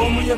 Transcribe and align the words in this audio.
she 0.00 0.30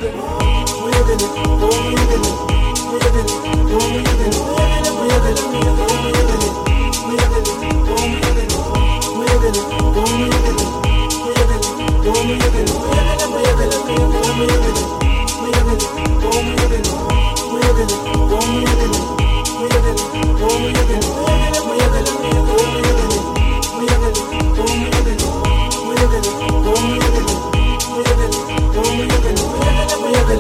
on 30.23 30.39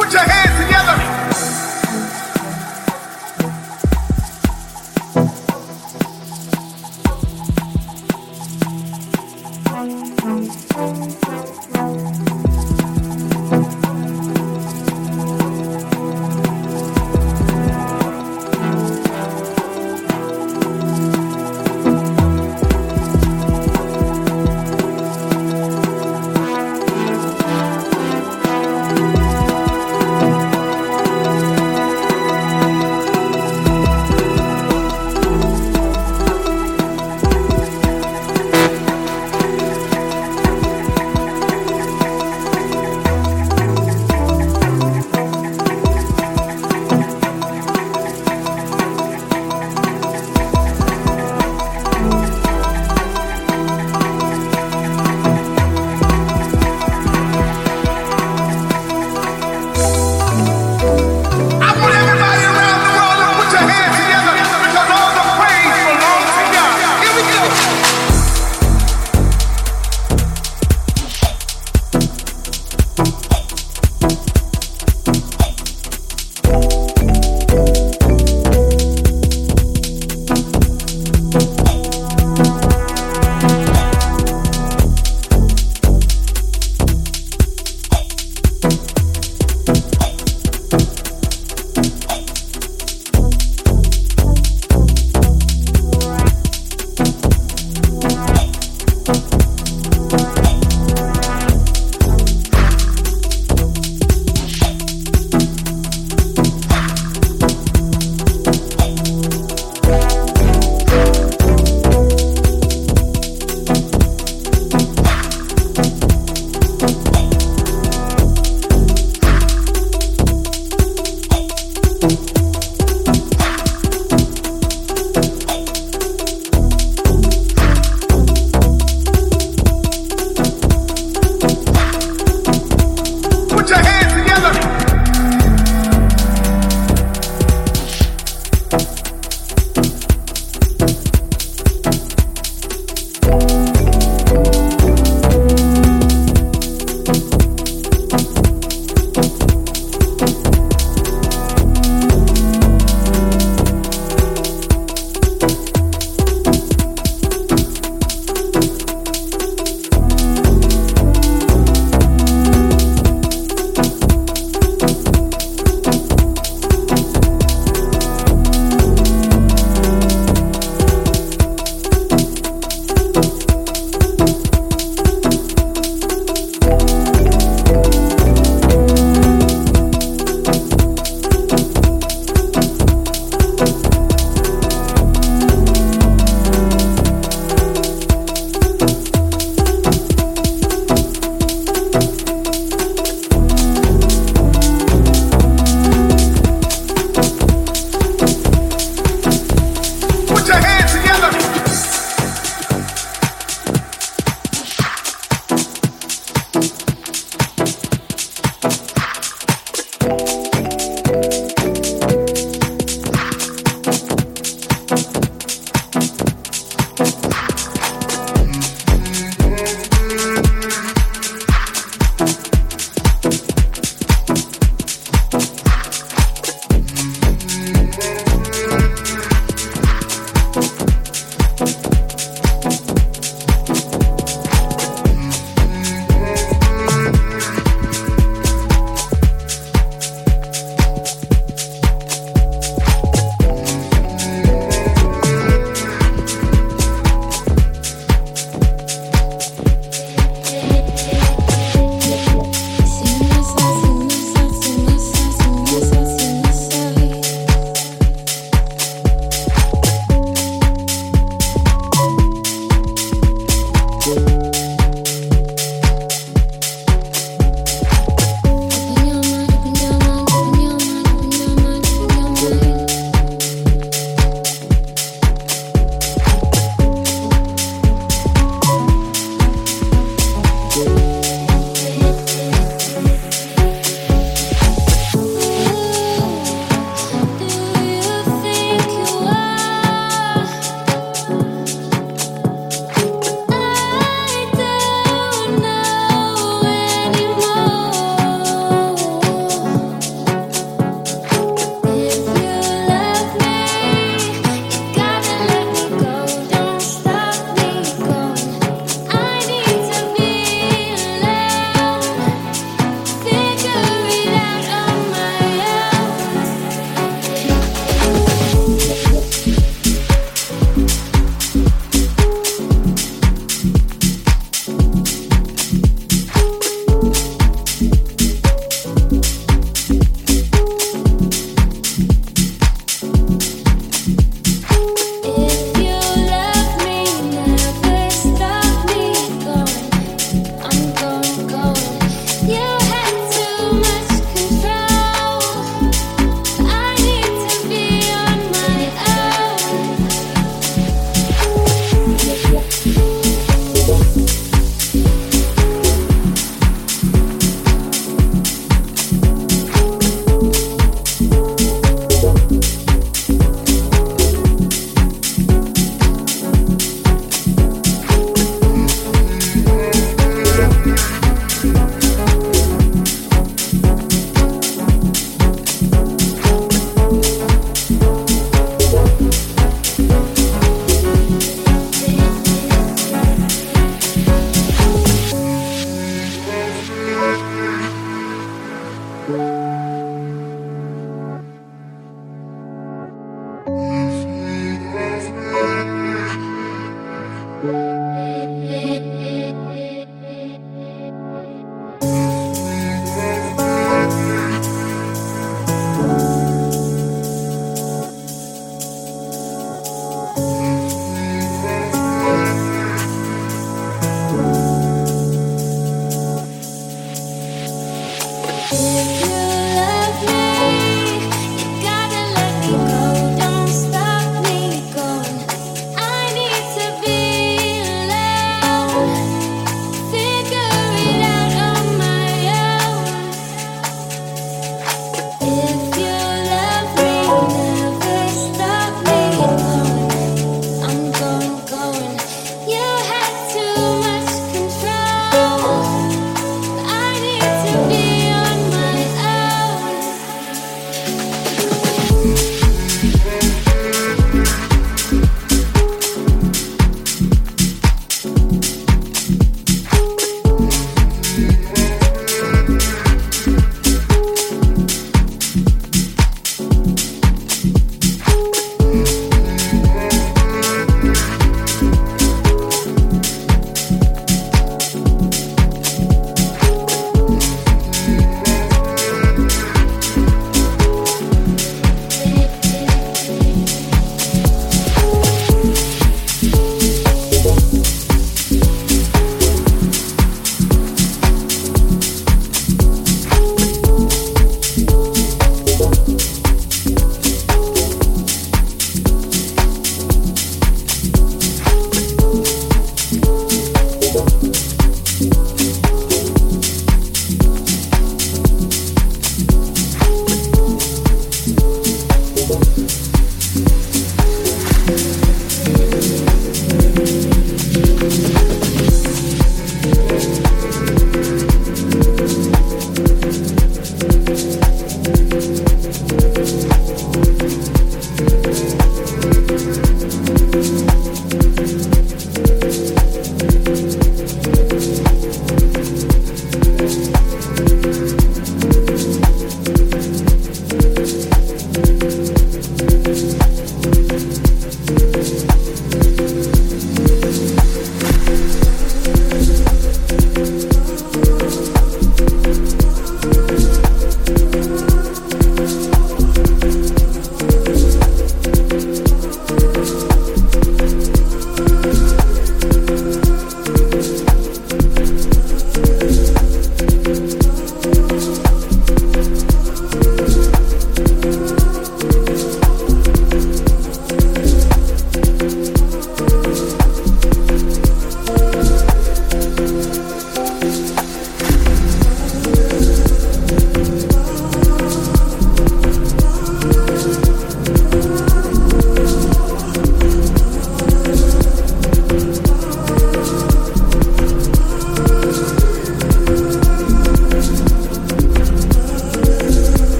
Put 0.00 0.14
your 0.14 0.22
hands 0.22 0.49